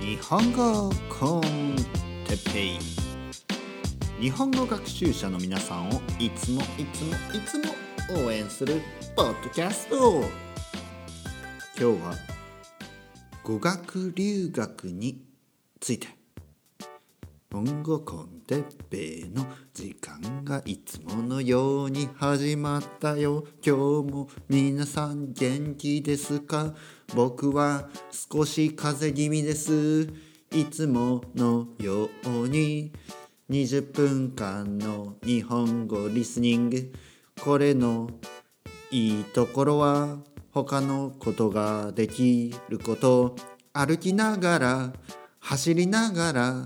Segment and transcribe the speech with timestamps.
[0.00, 1.76] 日本語コン
[2.26, 2.78] テペイ。
[4.18, 7.74] 日本語学習者の皆さんをいつもいつもいつも
[8.26, 8.80] 応援する
[9.14, 10.22] ポッドキャスト。
[11.78, 12.14] 今日は
[13.44, 15.22] 語学留学に
[15.78, 16.06] ついて。
[16.06, 16.16] 日
[17.54, 23.44] 本語コンテッペイの時間がいつものように始まったよ。
[23.62, 26.74] 今日も皆さん元気ですか？
[27.14, 30.08] 僕は少し風邪気味です。
[30.50, 32.92] いつものように。
[33.50, 36.92] 20分間の日本語リスニング。
[37.42, 38.08] これの
[38.90, 40.18] いいところは
[40.52, 43.36] 他のことができること。
[43.74, 44.92] 歩きながら
[45.40, 46.64] 走りながら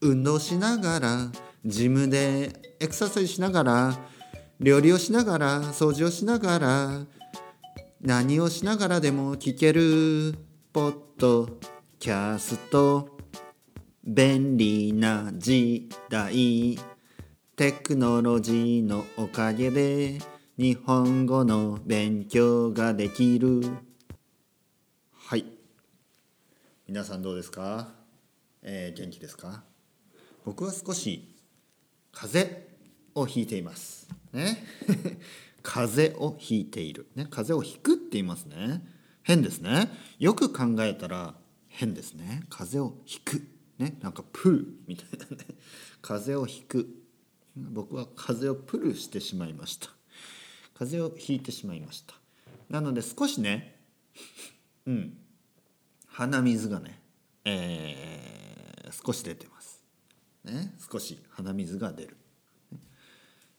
[0.00, 1.30] 運動しながら
[1.64, 3.98] ジムでエクササイズしながら
[4.60, 7.06] 料理をしながら掃除をしながら
[8.04, 10.34] 何をしながらでも聞ける
[10.74, 11.48] ポッド
[11.98, 13.08] キャスト。
[14.04, 16.78] 便利な時代。
[17.56, 20.18] テクノロジーのおかげで
[20.58, 23.62] 日本語の勉強ができる。
[25.14, 25.46] はい。
[26.86, 27.88] 皆さんどうですか、
[28.62, 29.64] えー、元気ですか？
[30.44, 31.34] 僕は少し
[32.12, 32.60] 風邪
[33.14, 34.06] をひいています。
[34.34, 34.62] ね？
[35.66, 38.80] 風邪をひいている、ね、風邪をひくって言いますね。
[39.24, 39.90] 変ですね。
[40.20, 41.34] よく考えたら
[41.66, 42.44] 変ですね。
[42.48, 43.42] 風邪をひく。
[43.76, 45.44] ねなんかプルみたいなね。
[46.00, 46.86] 風邪をひく。
[47.56, 49.88] 僕は風邪をプルしてしまいました。
[50.78, 52.14] 風邪をひいてしまいました。
[52.70, 53.80] なので少しね
[54.86, 55.16] うん。
[56.06, 57.00] 鼻水がね、
[57.44, 59.82] えー、少し出てます。
[60.44, 62.16] ね少し鼻水が出る。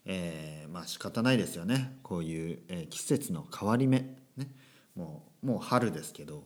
[0.05, 1.97] えー、まあ仕方ないですよね。
[2.03, 4.47] こういう、えー、季節の変わり目、ね、
[4.95, 6.43] もうもう春ですけど、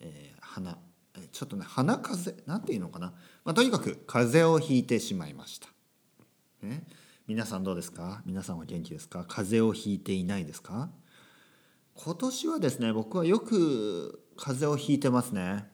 [0.00, 0.78] えー、鼻
[1.32, 3.12] ちょっとね鼻風なんていうのかな、
[3.44, 5.68] まあ、とにかく風邪をひいてしまいました、
[6.62, 6.84] ね、
[7.26, 8.22] 皆さんどうですか？
[8.26, 9.24] 皆さんは元気ですか？
[9.28, 10.90] 風邪をひいていないですか？
[11.94, 15.64] 今年はですね僕はよく風邪をひいてますね。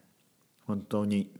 [0.65, 1.33] 本当に。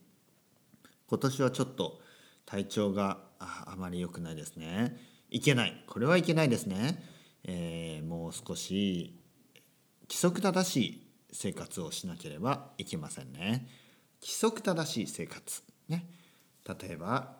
[1.08, 2.02] 今年はちょっと
[2.46, 4.98] 体調があまり良くないですね。
[5.30, 5.84] いけない。
[5.88, 7.04] これはいけないですね、
[7.44, 9.16] えー、もう少し
[10.04, 13.68] 規則正しい生活をしなければいけませんね。
[14.22, 16.06] 規則正しい生活ね。
[16.68, 17.38] 例えば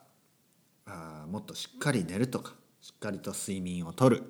[0.86, 4.22] あもっとしっかり寝るとかしっかりと睡眠をとる、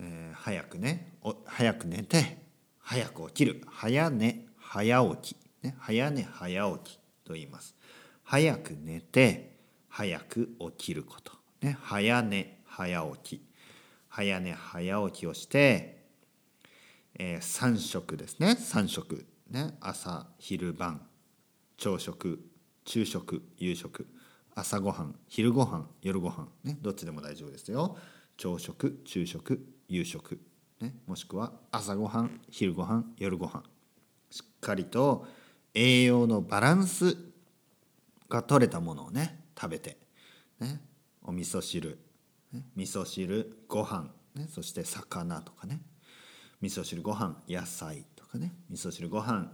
[0.00, 2.48] えー、早くねお早く寝て
[2.88, 3.62] 早く起きる。
[3.66, 7.76] 早寝早起き、ね、早寝早起きと言います。
[8.24, 9.58] 早く寝て
[9.90, 11.32] 早く起きること。
[11.60, 13.42] ね、早寝早起き。
[14.08, 15.97] 早寝早起きをして、
[17.18, 18.56] えー、3食ですね。
[18.58, 19.26] 3食。
[19.50, 19.76] ね。
[19.80, 21.06] 朝昼晩。
[21.76, 22.40] 朝食。
[22.84, 23.42] 昼食。
[23.58, 24.06] 夕食。
[24.54, 25.14] 朝ごはん。
[25.28, 25.88] 昼ごはん。
[26.02, 26.48] 夜ごはん。
[26.64, 26.78] ね。
[26.80, 27.96] どっちでも大丈夫ですよ。
[28.36, 29.00] 朝食。
[29.04, 29.78] 昼食。
[29.88, 30.38] 夕食、
[30.80, 32.40] ね、もしくは朝ごはん。
[32.50, 33.14] 昼ごはん。
[33.16, 33.62] 夜ごはん。
[34.30, 35.26] しっかりと
[35.74, 37.16] 栄養のバランス
[38.28, 39.96] が取れたものをね食べて、
[40.60, 40.82] ね、
[41.22, 41.98] お味噌汁、
[42.52, 45.80] ね、味噌汁ご飯、ね、そして魚とかね。
[46.60, 48.52] 味噌汁ご飯野菜とかね。
[48.70, 49.50] 味噌汁ご飯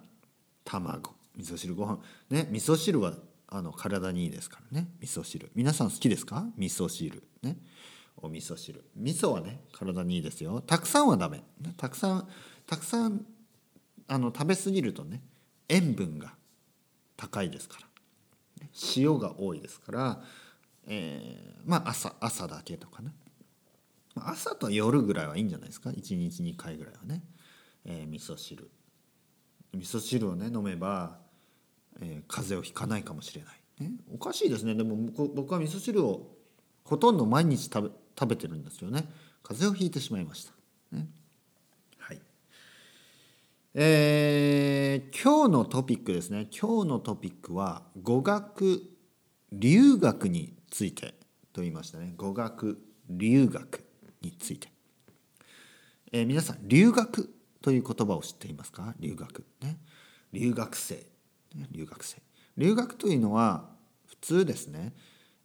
[0.65, 1.15] 卵。
[1.37, 1.99] 味噌汁ご飯。
[2.31, 3.15] ね味噌汁は
[3.49, 4.89] あの体にいいですからね。
[5.01, 5.51] 味噌汁。
[5.55, 6.47] 皆さん好きですか？
[6.57, 7.23] 味噌汁。
[7.43, 7.59] ね。
[8.17, 8.85] お味噌汁。
[8.97, 10.61] 味噌はね体にいいですよ。
[10.61, 11.43] たくさんはダメ、
[11.77, 12.29] たくさん
[12.67, 13.27] たくさん
[14.09, 15.21] あの食べ過ぎるとね
[15.69, 16.35] 塩分が
[17.17, 17.87] 高いですから。
[18.97, 20.23] 塩が多いですから
[20.87, 23.13] えー、まあ朝朝だけとかね。
[24.17, 27.23] 朝と夜ぐらいはいいんじゃないですか？1日2回ぐらいはね、
[27.85, 28.71] えー、味噌汁。
[29.73, 31.19] 味噌汁をね飲めば、
[32.01, 34.75] えー、風邪をひかないかもしれない、ね、おかしいですね。
[34.75, 34.97] でも
[35.35, 36.35] 僕は味噌汁を
[36.85, 39.09] ほとんど毎日食べ食べてるんですよね。
[39.43, 40.53] 風邪をひいてしまいました、
[40.97, 41.09] ね、
[41.99, 42.21] はい。
[43.75, 46.47] えー、今日のトピックですね。
[46.51, 48.83] 今日のトピックは語学
[49.53, 51.15] 留学について
[51.53, 52.15] と言いましたね。
[52.17, 52.79] 語学
[53.11, 53.85] 留学。
[54.25, 54.69] について、
[56.13, 58.95] えー、皆さん留学という言葉を知っていますか？
[58.99, 59.45] 留学。
[59.61, 59.79] ね。
[60.33, 61.07] 留学生。
[61.71, 62.23] 留学生。
[62.57, 63.69] 留学というのは
[64.07, 64.95] 普通ですね、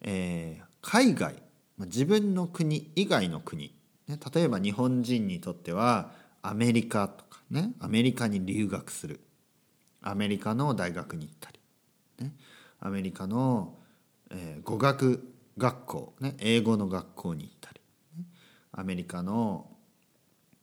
[0.02, 1.36] えー、海外。
[1.80, 3.76] 自分の国以外の国、
[4.08, 6.12] ね、例えば日本人にとっては
[6.42, 7.42] アメリカとか。
[7.50, 9.20] ねアメリカに留学する。
[10.02, 11.60] アメリカの大学に行ったり、
[12.26, 12.34] ね、
[12.80, 13.76] アメリカの
[14.32, 15.28] えー、語学
[15.58, 17.79] 学校、ね、英語の学校に行ったり、
[18.72, 19.70] アメリカの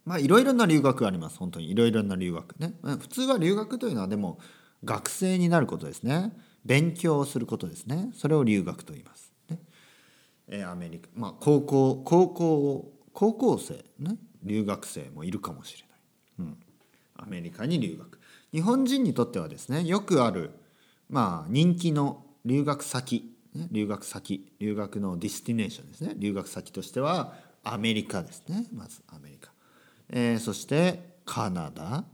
[0.05, 1.71] まあいろいろな留学があります本当に。
[1.71, 4.39] いろいろな留学ね、普通は留学というのはでも
[4.85, 6.33] 学生になることですね。
[6.65, 8.11] 勉強をすることですね。
[8.15, 9.59] それを留学と言います、ね。
[10.49, 14.17] えアメリカまあ高校高校高校生ね。
[14.43, 16.59] 留学生もいるかもしれない、うん、
[17.17, 18.21] アメリカに留学。
[18.53, 20.51] 日本人にとってはですねよくある
[21.11, 23.33] まあ人気の留学先
[23.73, 26.15] 留学先留学の destination ですね。
[26.17, 27.35] 留学先としては
[27.69, 28.67] アメリカですね。
[28.73, 29.51] まずアメリカ、
[30.09, 32.05] えーそしてカナダ。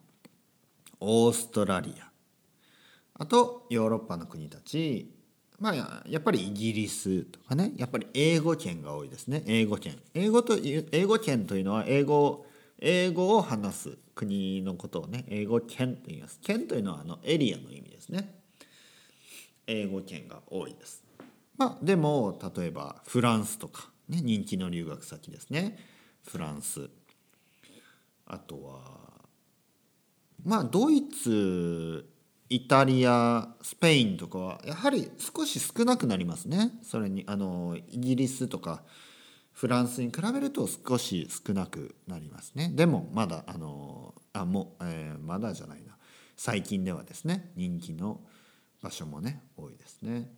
[0.98, 2.10] オーストラリア。
[3.14, 5.14] あとヨーロッパの国たち。
[5.58, 7.72] まあやっぱりイギリスとかね。
[7.76, 9.42] やっぱり英語圏が多いですね。
[9.46, 9.98] 英語圏。
[10.14, 12.46] 英語と英語圏というのは英語
[12.78, 16.40] 英語を話す国のことをね英語圏と言います。
[16.40, 18.40] 圏というのはあのエリアの意味ですね。
[19.66, 21.04] 英語圏が多いです。
[21.58, 25.78] まあでも例えばフランスとか、ね、人気の留学先ですね。
[26.28, 26.90] フランス。
[28.26, 28.80] あとは
[30.44, 32.08] まあドイツ
[32.48, 36.72] イタリアスペインとかはやはり少し少なくなりますね。
[36.82, 38.82] それにあのイギリスとか
[39.52, 42.70] フランスに比べると少し少なくなりますね。
[42.74, 45.96] でもまだあのあもう、えーまだじゃないな。
[46.36, 48.20] 最近ではですね人気の
[48.82, 50.30] 場所もね多いですね。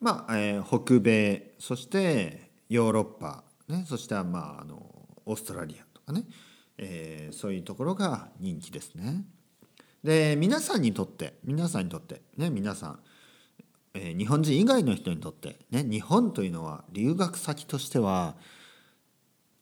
[0.00, 4.86] まあ、えー北米そしてヨーロッパ、ね、そしてまああの
[5.26, 6.24] オーストラリアとかね、
[6.78, 9.24] えーそういうところが人気ですね。
[10.04, 12.98] で皆さんにとって皆さんにとってね皆さん、
[13.94, 18.36] えー日本人以外の人にとってね日本というのは留学先としては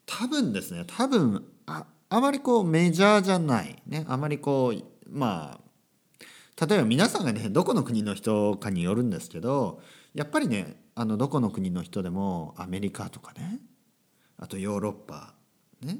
[0.04, 9.80] 多分ですね多分ああまりこうメジャーじゃないねあまりこうまあ例えば皆さんがねどこの国の人かによるんですけど
[10.16, 13.60] やっぱりねあのどこの国の人でもアメリカとかね
[14.38, 15.34] あとヨーロッパ
[15.82, 15.98] ね、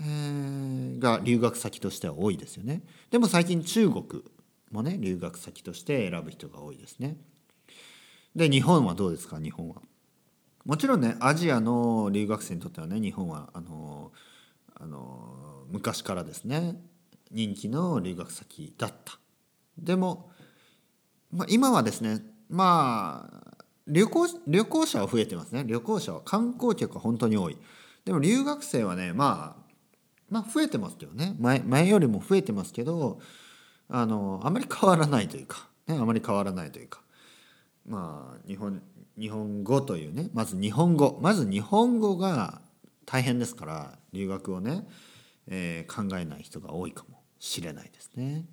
[0.00, 2.82] えーが留学先としては多いですよね。
[3.10, 4.04] でも最近中国
[4.72, 7.16] もね留学先として選ぶ人が多いですね。
[8.34, 9.38] で日本はどうですか？
[9.38, 9.76] 日本は。
[10.64, 14.10] もちろんねアジアの留学生にとってはね日本はあの
[14.74, 16.80] あの昔からですね
[17.30, 19.18] 人気の留学先だった。
[19.78, 20.30] でも、
[21.30, 25.64] まあ、今はですねまあ旅行旅行者は増えてますね。
[25.66, 27.58] 旅行者は観光客は本当に多い。
[28.04, 29.64] でも留学生はねまあ
[30.30, 31.36] まあ増えてますけどね。
[31.38, 33.20] 前前よりも増えてますけど
[33.88, 37.00] あのあまり変わらないというか、ね、あまり変わらないというか。
[37.86, 38.82] まあ日本
[39.18, 41.18] 日本語というねまず日本語。
[41.22, 42.62] まず日本語が
[43.06, 44.86] 大変ですから留学をね、
[45.46, 48.46] えー考えない人が多いかもしれないですね。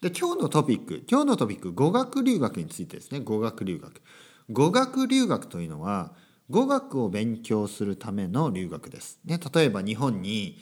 [0.00, 3.20] で今日のトピック今日のトピック語学留学についてですね。
[3.20, 4.00] 語学留学。
[4.50, 6.14] 語学留学というのは
[6.48, 9.20] 語学を勉強するための留学です。
[9.26, 10.58] ね、例えば日本に、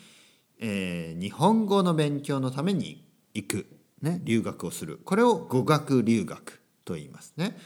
[0.59, 3.67] えー日本語の勉強のために行く、
[4.03, 4.99] ね、留学をする。
[5.05, 7.57] これを語学留学と言いますね。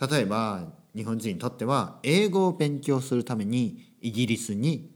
[0.00, 4.90] 例えば日本人にとっては英語を勉強するためにイギリスに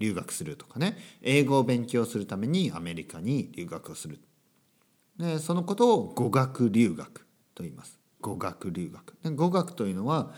[0.00, 0.96] 留学するとかね。
[1.22, 4.18] 英語を勉強するためにアメリカに留学をする。
[5.18, 7.98] でそのことを語学留学と言います。
[8.20, 9.16] 語学留学。
[9.22, 10.32] で語学というのは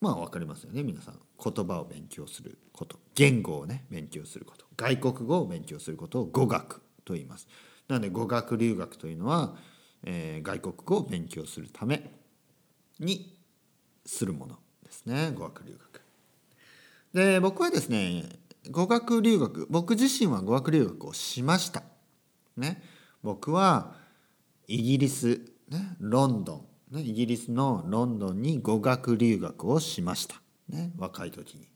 [0.00, 0.82] まあ分かりますよね。
[0.82, 2.98] 皆さん言葉を勉強すること。
[3.14, 4.64] 言語をね勉強すること。
[4.76, 7.46] 外国語を勉強することを語学と言います。
[7.88, 9.56] なので語学留学というのは、
[10.04, 12.10] えー外国語を勉強するため
[12.98, 13.36] に
[14.06, 15.32] するものですね。
[15.32, 16.02] 語学留学。
[17.12, 18.24] で僕はですね
[18.70, 21.82] 語学留学僕自身は語学留学をしました。
[22.56, 22.82] ね。
[23.22, 23.94] 僕は
[24.66, 31.68] イギリス、ね、ロンドン、ね、イギリスのロンドンに語学留学をしました、ね、若い時に、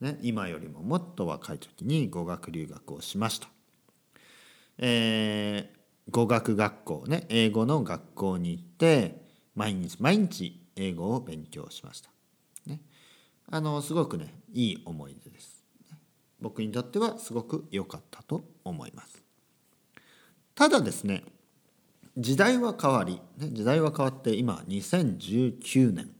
[0.00, 3.48] ね、今よりももっと若い時に語学留学をしました、
[4.78, 9.22] えー語学学校ね英語の学校に行って
[9.54, 12.10] 毎日毎日英語を勉強しました、
[12.66, 12.80] ね、
[13.50, 15.64] あのすごくねいい思い出です。
[16.40, 19.23] 僕にとってはすごく良かったと思います。
[20.54, 21.24] ただですね
[22.16, 26.10] 時代は変わり時代は変わって今2019年、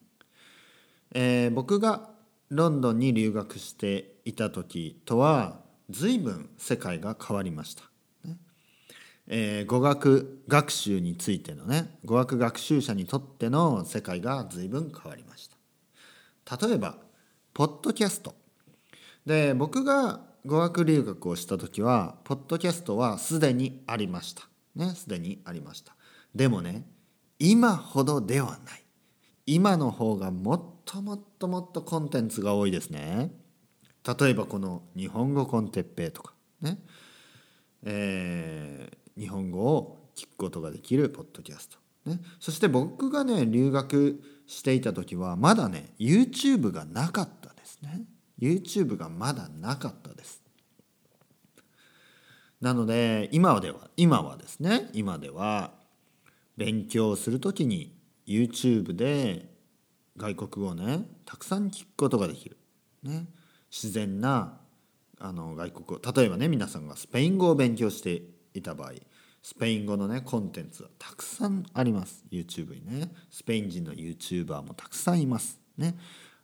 [1.12, 2.10] えー僕が
[2.50, 5.60] ロンドンに留学していた時とは
[5.90, 7.84] 随分世界が変わりました、
[8.24, 8.36] ね。
[9.28, 15.48] えー語学学習についてのね語学学習者にとっての世界が随分変わりまし
[16.44, 16.66] た。
[16.66, 16.96] 例えば
[17.52, 18.34] ポッドキャスト。
[19.24, 24.42] で僕が語学留学をした時はポッドキャストはすでにありました。
[24.74, 25.94] ねすでにありました。
[26.34, 26.84] でもね
[27.38, 28.84] 今ほどではない。
[29.46, 33.32] 今の方がもっともっともっとコンテンツが多いですね。
[34.18, 36.34] 例えばこの日本語コンテッペイとか。
[36.60, 36.78] ね、
[37.82, 41.78] えー日本語を聞くことができるポッドキャスト。
[42.10, 48.02] ね、そして僕がね留学していた時はまだね YouTube がなかったですね。
[48.38, 50.42] YouTube がまだなかったです。
[52.60, 55.72] なので今では今はですね今では
[56.56, 57.94] 勉強する時に
[58.26, 59.50] YouTube で
[60.16, 62.56] 外国語をねたくさん聞くことができる、
[63.02, 63.26] ね、
[63.70, 64.60] 自然な
[65.20, 66.12] あの外国語。
[66.12, 68.22] 例えばね皆さんがスペイン語を勉強して
[68.54, 68.92] いた場合
[69.44, 72.24] スペイン語のねコンテンツはたくさんあります。
[72.32, 73.12] YouTube にね。
[73.30, 75.60] スペイン人の YouTuber もたくさんいます。
[75.76, 75.94] ね。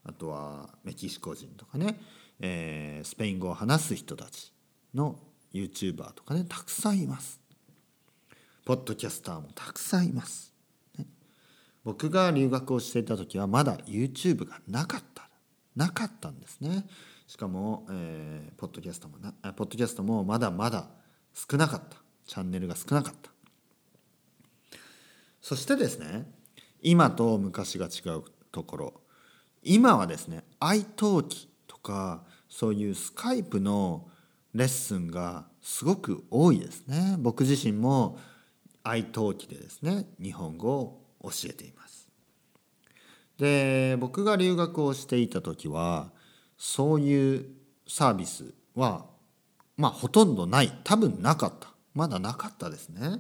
[0.05, 2.01] あとはメキシコ人とかね、
[2.41, 4.53] えー、スペイン語を話す人たち
[4.95, 5.19] の
[5.53, 7.41] YouTuber とかねたくさんいます。
[8.65, 10.55] ポッドキャスターもたくさんいます、
[10.97, 11.07] ね、
[11.83, 15.29] 僕が留学をしていた時はまだ YouTube がなかった。
[15.75, 16.87] なかったんですね。
[17.27, 20.89] しかも、えー、ポッドキャストもなポッドキャストもまだまだ
[21.35, 21.97] 少なかった。
[22.27, 23.31] チャンネルが少なかった。
[25.41, 26.31] そしてですね
[26.83, 29.01] 今と昔が違うところ。
[29.63, 34.09] 今はですね iTalk とかそういうスカイプの
[34.55, 38.19] レッスンがすごく多いですね僕自身も
[38.85, 42.09] iTalk でですね日本語を教えています
[43.39, 46.11] で僕が留学をしていた時は
[46.57, 47.47] そういう
[47.87, 49.07] サービスは
[49.77, 53.19] まあほとんどない多分なかったまだなかったですね。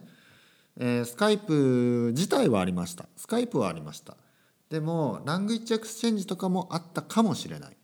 [0.78, 3.06] えー、スカイプ自体はありました。
[3.16, 4.16] スカイプはありました。
[4.70, 7.76] でも、ラングイッチエクスチェンジとかもあったかもしれない。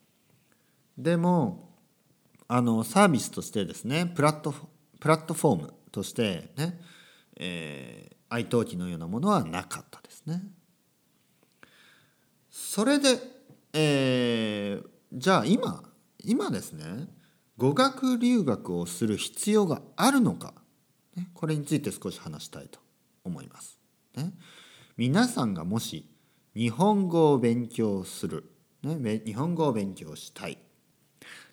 [0.96, 1.74] でも、
[2.48, 4.54] あの、サービスとしてですね、プラット
[5.00, 6.80] プラットフォームとしてね、
[7.36, 10.42] えー、iTalki のようなものはなかったですね。
[12.50, 13.18] それで、
[13.72, 15.82] えー、じゃあ今、
[16.24, 17.08] 今ですね、
[17.56, 20.54] 語学留学をする必要があるのか
[21.16, 22.78] ね、これについて少し話したいと
[23.24, 23.78] 思います。
[24.14, 24.32] ね、
[24.96, 26.08] 皆さんがもし
[26.56, 28.44] 日本語を勉強する、
[28.82, 30.56] ね、日本語を勉強したい。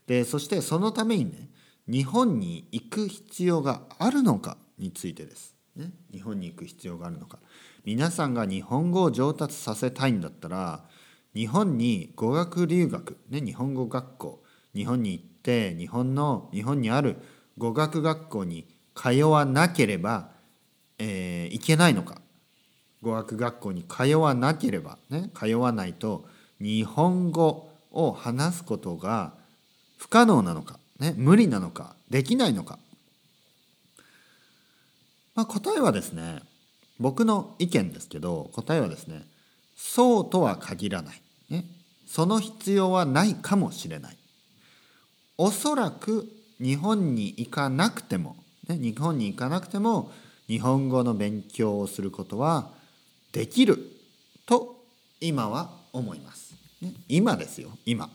[0.07, 1.49] でそしてそのためにね
[1.89, 5.55] 日本に行く必要があるのかについてです。
[5.75, 7.39] ね、日本に行く必要があるのか。
[7.83, 10.85] 皆さんが日本語を上達させたいんだったら
[11.35, 14.43] 日本に語学留学、ね、日本語学校。
[14.73, 17.17] 日本に行って日本の日本にある
[17.57, 20.29] 語学学校に通わなければ、
[20.97, 22.22] えー、いけないのか。
[23.03, 26.25] 語学学校に通わなければね通わないと
[26.59, 29.33] 日本語を話すことが
[29.97, 32.79] 不可能なのか、ね、無理なのかできないのか、
[35.35, 36.41] まあ、答えはですね
[36.99, 39.21] 僕の意見ですけど答えはですね
[39.75, 41.65] そうとは限らない、ね、
[42.07, 44.17] その必要はないかもしれない。
[45.37, 46.27] おそらく
[46.59, 48.35] 日本に行かなくても
[48.67, 50.11] ね、日本に行かなくても
[50.47, 52.71] 日本語の勉強をすることは
[53.33, 53.79] できる
[54.45, 54.77] と
[55.19, 56.55] 今は思います。
[56.81, 58.09] ね、今ですよ今。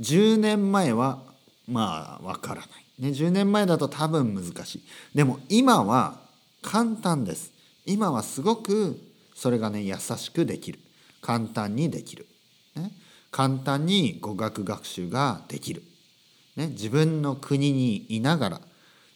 [0.00, 1.18] 10年前は
[1.66, 2.68] まあわからない。
[2.98, 4.82] ね、10年前だと多分難しい。
[5.14, 6.20] でも今は
[6.62, 7.52] 簡単です。
[7.84, 8.98] 今はすごく
[9.34, 10.78] それがね優しくできる。
[11.20, 12.26] 簡単にできる。
[12.76, 12.92] ね、
[13.32, 15.82] 簡単に語学学習ができる。
[16.56, 18.60] ね、自分の国にいながら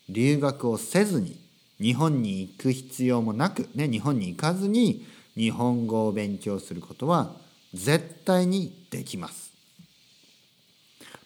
[0.09, 1.42] 留学をせずに
[1.83, 7.33] 日本に行く必要もなく、ね、日本に行かずに日本語を勉強することは
[7.75, 9.51] 絶対にできます。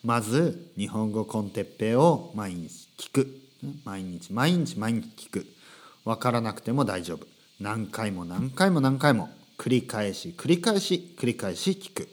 [0.03, 3.41] まず日本語コンテッペイを毎日聞く。
[3.85, 5.47] 毎日毎日毎日聞く。
[6.07, 7.27] 分からなくても大丈夫。
[7.61, 12.09] 何回も何回も何回も繰り返し繰り返し繰り返し聞く。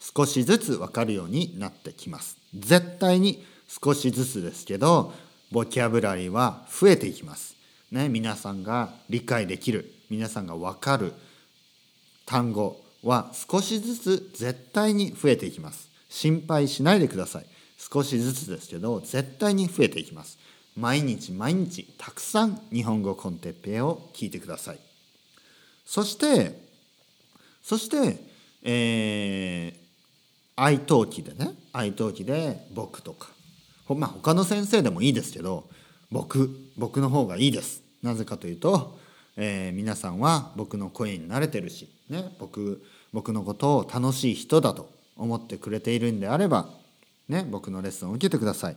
[0.00, 2.36] 少しずつ分かるようになってきます。
[2.54, 5.14] 絶対に少しずつですけど
[5.50, 7.53] ボキャブラリーは増えていきます。
[7.94, 11.12] ね、皆さんが理解できる皆さんが分かる
[12.26, 15.88] 単語は少しずつ絶対に増えていきます。
[16.08, 17.46] 心配しないでください。
[17.78, 20.38] 少しずつですけど絶対に増えていきます。
[20.76, 24.78] 毎日毎日たくさん日本語コンテッペイを聞いてください。
[25.86, 26.60] そして
[27.62, 28.18] そして
[28.64, 29.76] えー、
[30.56, 33.28] 愛登記でね愛登記で僕とか
[33.88, 35.68] まあ他の先生でもいいですけど
[36.10, 38.98] 僕僕の方がいいですなぜかというと、
[39.36, 46.68] えー、皆さんは僕の声に慣れてるし、ね、僕僕のことを楽しい人だと思ってくれているんであれば、
[47.28, 48.76] ね、僕のレッスンを受けてください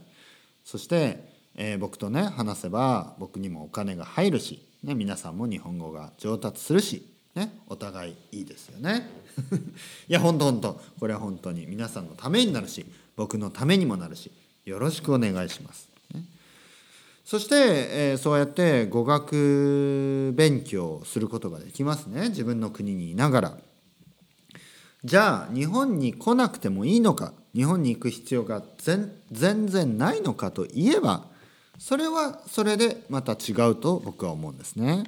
[0.63, 1.23] そして、
[1.55, 7.05] えー、僕とね話せば僕にもお金が入るし、ね、皆さんも日本語が上達するし、
[7.35, 9.09] ね、お互いいいですよね
[10.07, 12.85] いや本当本当これは本当に皆さんのためになるし
[13.17, 14.31] 僕のためにもなるし
[14.63, 15.96] よろしくお願いします。
[17.29, 22.29] そして、えー、そうやって語学勉強することができますね。
[22.29, 23.57] 自分の国にいながら。
[25.03, 27.33] じゃあ日本に来なくてもいいのか？
[27.53, 31.25] 日本に行く必要が全然ないのかといえば
[31.77, 35.03] それはそれでまた違うと僕は思うんですね。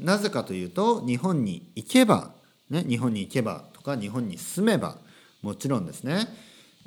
[0.00, 2.32] なぜかというと日本に行けば、
[2.70, 4.96] ね、日本に行けばとか日本に住めば
[5.42, 6.26] もちろんですね、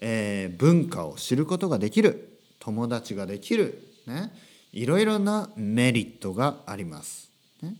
[0.02, 2.38] えー、文化を知ることができる。
[2.60, 4.32] 友達ができる、ね、
[4.74, 7.30] いろいろなメリットがあります。
[7.62, 7.76] ね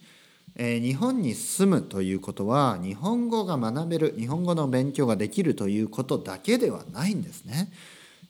[0.60, 7.72] えー、日本に住むということは日本語が学べる日本語の勉強ができるということだけではないんですね。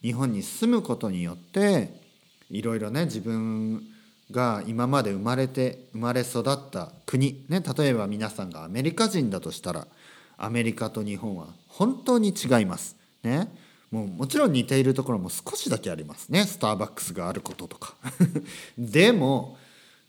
[0.01, 1.89] 日本に住むことによって
[2.49, 3.81] いろいろね自分
[4.29, 9.87] が今まで生まれて生まれ育った国、ね、例えば皆さんがアメリカ人だとしたら
[10.37, 12.97] アメリカと日本は本当に違います。
[13.23, 13.49] ね、
[13.91, 16.43] もうもちろん似ているところも少しだけありますね。
[16.43, 17.95] スターバックスがあることとか。
[18.77, 19.57] でも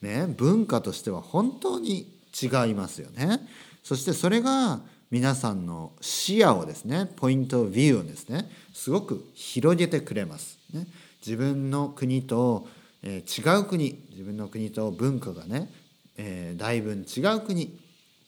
[0.03, 3.47] ね文化としては本当に違いますよね。
[3.85, 4.81] そしてそれが
[5.11, 10.87] 皆さんの視野をですねポイントビューをですねすごく広げてくれます、ね、
[11.25, 12.69] 自分の国と、
[13.03, 15.71] えー、違う国自分の国と文化がね、
[16.19, 17.79] えー、だいぶ違う国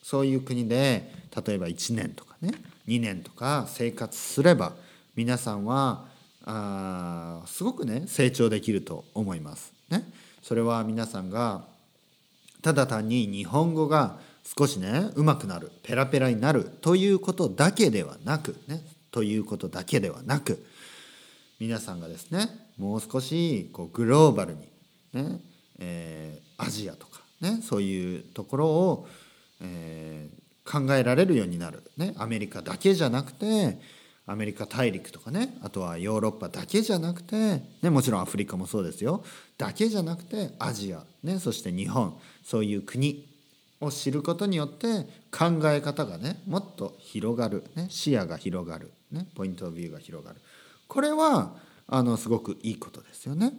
[0.02, 1.12] そういう国で
[1.47, 2.52] 例えば1年とかね
[2.88, 4.73] 2年とか生活すれば
[5.17, 6.07] 皆さんは
[6.45, 9.73] あすごくね成長できると思います。
[9.90, 10.05] ね、
[10.43, 11.64] それは皆さんが
[12.62, 14.19] ただ単に日本語が
[14.57, 20.64] 少しね上手くなるペラペラになるということだけではなくねということだけではなく
[21.59, 22.49] 皆さんがですね
[22.79, 24.61] もう少しこうグローバルに
[25.12, 25.40] ね、
[25.79, 29.09] えー、アジアとかねそういうところを、
[29.61, 33.79] えー、考えられるようになる、ね、アメリカだけじゃなくて
[34.30, 39.25] アメリカ大陸とかねあとはヨーロッパだけじゃなくて、ね、もちろんアフリカもそうですよ
[39.58, 43.26] だけじゃなくてアジア、ね、そして日本そういう国
[43.80, 50.40] を知ることによって考え方がねもっと広がる、ね、視野が広がる、ね、ポイントビューが広がる
[50.86, 51.56] これは
[51.88, 53.52] あのすごくいいことですよね。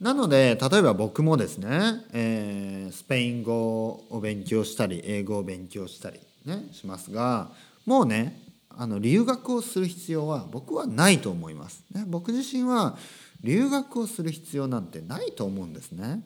[0.00, 1.68] なので例えば僕もですね、
[2.12, 7.52] えー、スペイン語を勉強したり英語を勉強したり、ね、しますが
[7.86, 8.40] もうね
[8.70, 11.84] あの留学をする必要は僕はないと思います。
[11.92, 12.96] ね、僕自身は
[13.42, 16.22] 留学をする必要なんてないと思うんですね。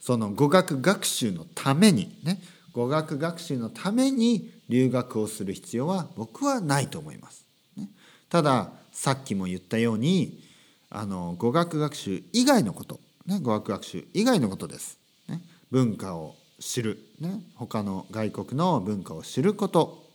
[0.00, 2.40] その語学学習のためにね
[2.72, 7.44] 語学学習のために留学をする必要は僕はないと思います。
[7.76, 7.88] ね、
[8.28, 10.42] たださっきも言ったように
[10.88, 14.98] あの語学学習以外のこと、ね、語学学習以外のことです。
[15.28, 20.09] ね、文化を知る、ね、他の外国の文化を知ること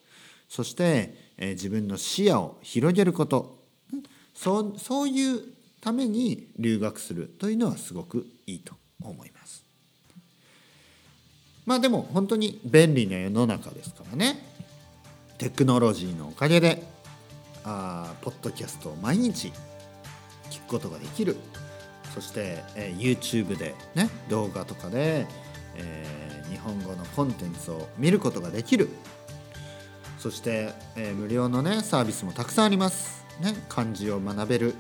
[0.50, 3.64] そして、え、自分の視野を広げること。
[4.34, 5.42] そうそういう
[5.80, 9.64] ために留学するというのはすごくいいと思います。
[11.66, 14.40] まあでも本当に便利な世の中ですからね。
[15.38, 16.84] テクノロジーのおかげで
[17.64, 19.52] あポッドキャストを毎日
[20.50, 21.38] 聞くことができる。
[22.14, 25.28] そして、えー、YouTube でね動画とかで、
[25.76, 28.90] えー、日本語のコンテンツを見ることができる。
[30.26, 34.74] そして、えー、無料のねサービスもたくさんあります、ね、漢字を学べる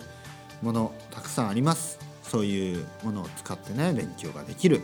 [0.63, 1.99] ものたくさんあります。
[2.23, 4.83] そういうものを使ってね勉強ができる、うん、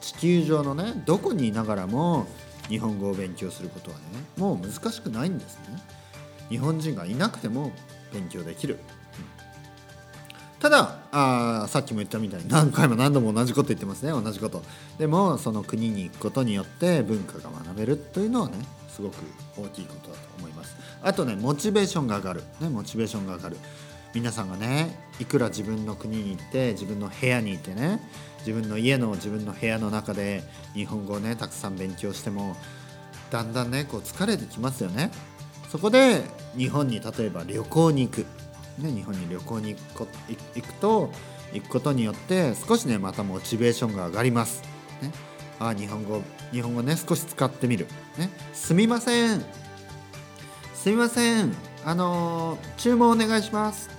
[0.00, 2.28] 地球上のねどこにいながらも
[2.68, 4.02] 日本語を勉強することはね
[4.36, 5.82] もう難しくないんですね。
[6.48, 7.72] 日本人がいなくても
[8.12, 10.60] 勉強できる、うん。
[10.60, 14.12] ただあさっきも言ったみたいに何回も何度も同じこと言ってますね。
[14.12, 14.62] 同じこと。
[14.96, 18.58] でもその国に行くことによって文化が学べるというのはね
[18.94, 19.16] すごく
[19.56, 20.76] 大きいことだと思います。
[21.02, 23.56] あとねモチベーションが上がる、ね、モチベーションが上がる。
[24.14, 28.00] 皆さんがねいくら自分の国に行って自分の部屋にいてね
[28.38, 32.54] 自分の家の自分の部屋の中で日本語をねたくさん勉強しても
[33.32, 35.10] だんだんねこう疲れてきますよね。
[35.68, 36.22] そこで
[36.56, 38.18] 日本に例えば旅行に行く、
[38.78, 40.08] ね、日本に旅行に行く
[40.54, 41.10] 行くと
[41.52, 44.62] 行くことによって少しねまたモチベーションが上がります、
[45.02, 45.10] ね、
[45.68, 46.22] あ日本語
[46.52, 47.86] 日本語ね少し使ってみる、
[48.18, 49.44] ね、すみません。
[50.74, 51.54] すみません。
[51.84, 53.94] あの注文お願いします、ね、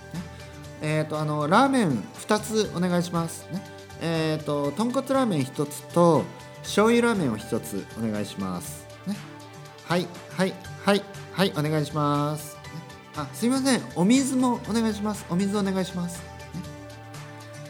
[0.82, 3.48] えっ、ー、とあのラーメン2つお願いします。
[3.52, 3.62] ね。
[4.02, 6.24] えっ、ー、と豚骨ラーメン1つと
[6.62, 8.86] 醤油ラーメンを1つお願いします。
[9.08, 9.16] ね。
[9.86, 12.58] はいはいはいはいお願いします、
[13.16, 13.82] あすいません。
[13.96, 15.26] お水もお願いします。
[15.30, 16.24] お水お願いします、ね、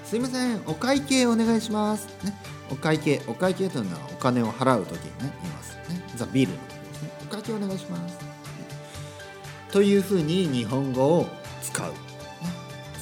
[0.03, 0.61] すいません。
[0.65, 2.07] お会計お願いします。
[2.23, 2.54] ね。
[2.71, 6.03] お会計お会計というのはお金を払う時にね言いますよね。
[6.15, 7.09] ザ・ビールの時ですね。
[7.29, 8.17] お会計お願いします。
[9.71, 11.27] というふうに日本語を
[11.61, 11.93] 使う、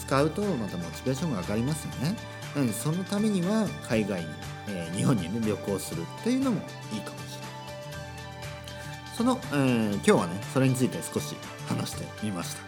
[0.01, 2.15] 使使うとまたモチベーションが上がりますよね。
[2.53, 4.27] なのでそのためには海外に、
[4.67, 6.61] えー、日本にね旅行するっていうのも
[6.93, 9.15] いいかもしれない。
[9.17, 11.35] その、えー、今日はねそれについて少し
[11.67, 12.61] 話してみました。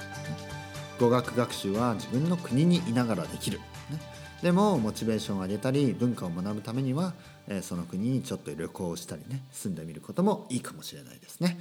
[0.99, 3.99] 語学学習は自分の国にいながらできる、ね、
[4.41, 7.13] でもモチベーションを上げたり文化を学ぶためには、
[7.48, 11.58] え、その国にちょっと旅行をしたりね住んでみることもいいかもしれないですね。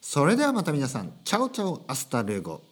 [0.00, 2.62] それではまた皆さん ciao ciao hasta luego。